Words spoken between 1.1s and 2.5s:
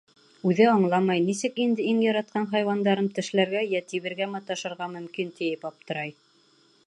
нисек инде иң яратҡан